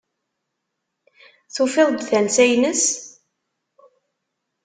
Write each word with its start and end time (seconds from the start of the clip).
Tufiḍ-d 1.53 1.99
tansa-ines? 2.09 2.85